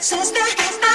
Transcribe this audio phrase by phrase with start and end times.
[0.00, 0.87] sister.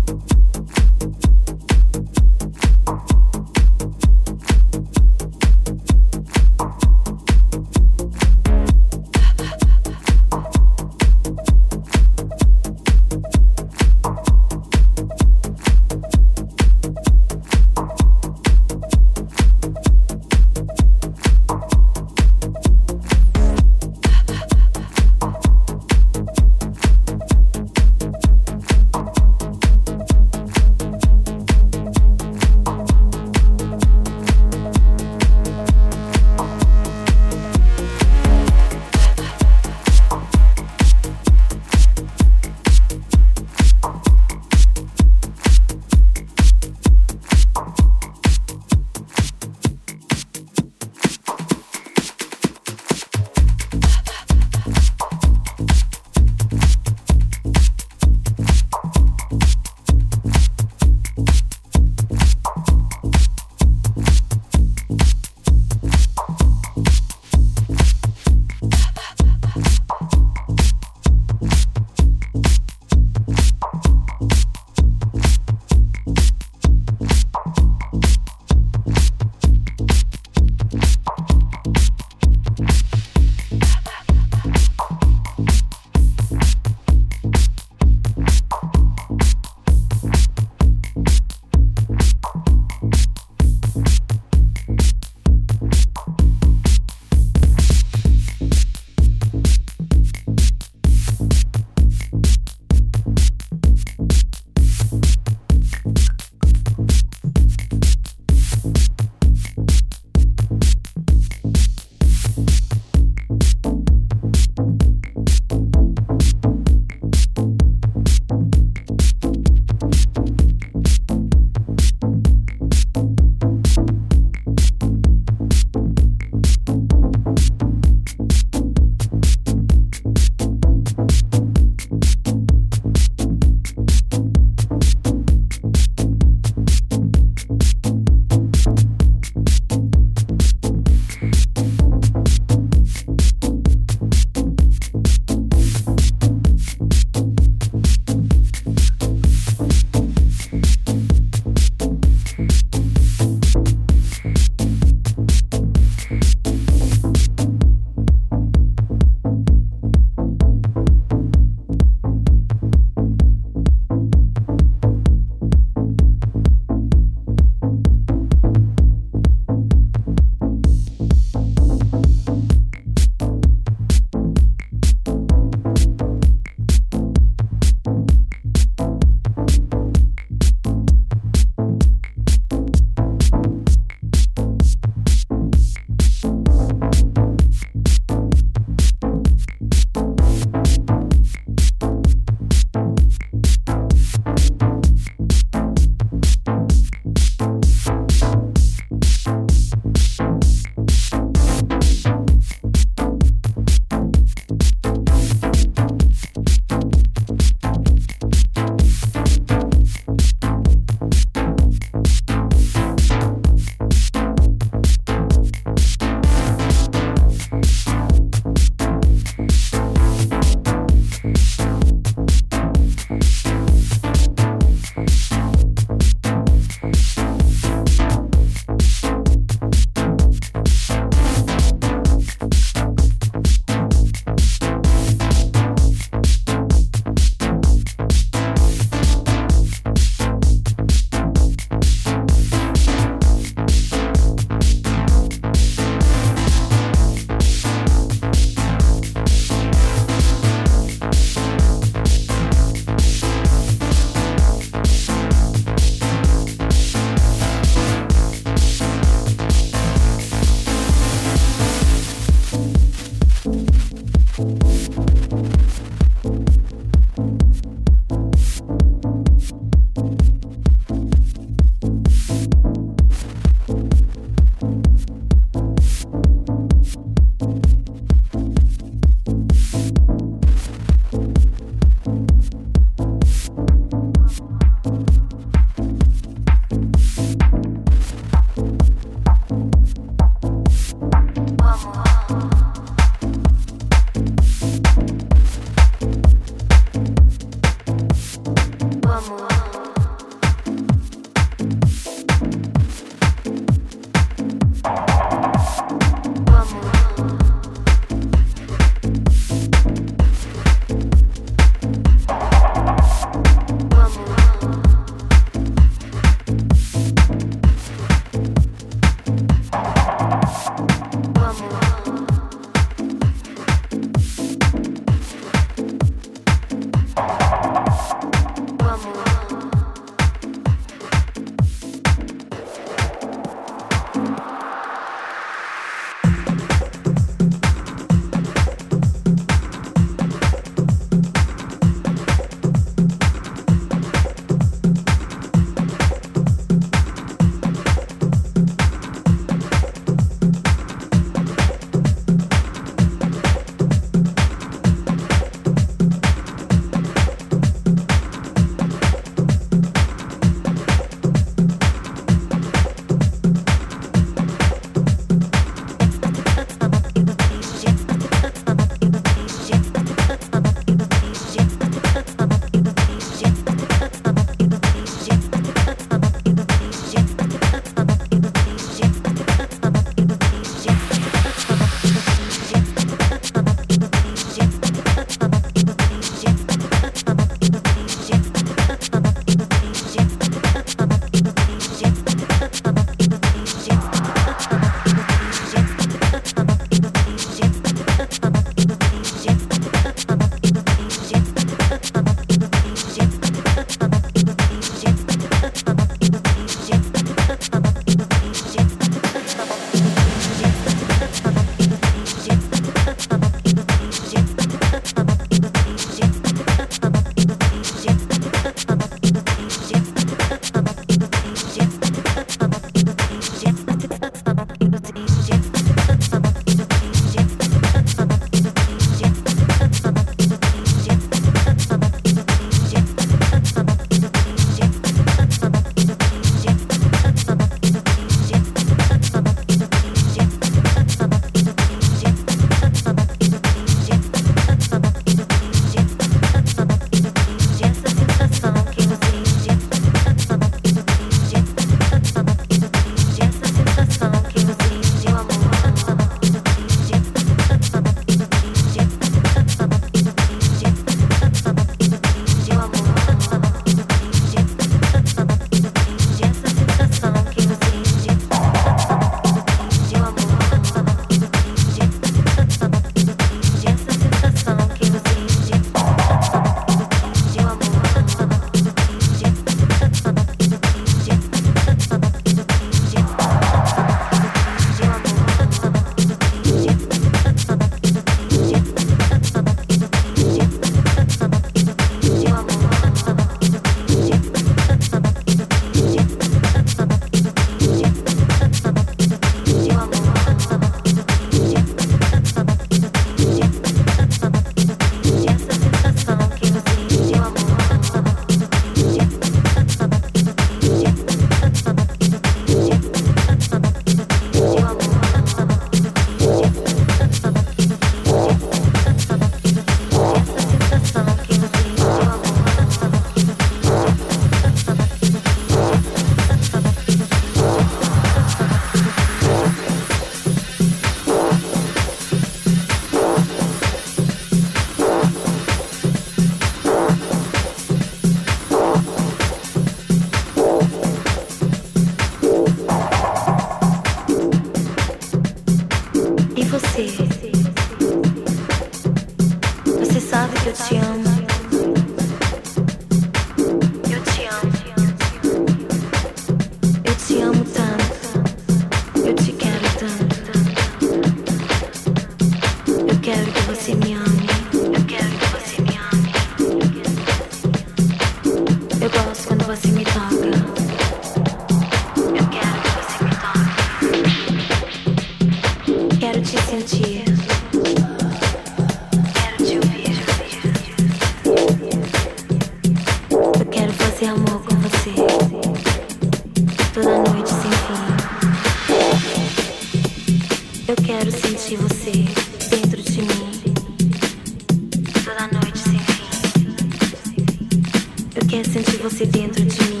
[598.56, 600.00] Quero sentir você dentro de mim.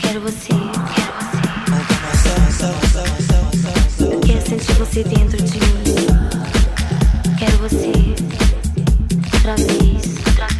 [0.00, 0.54] Quero você,
[0.94, 2.26] quero você.
[4.24, 5.82] Quero sentir você dentro de mim.
[7.36, 7.90] Quero você.
[9.34, 10.53] Outra vez, outra vez.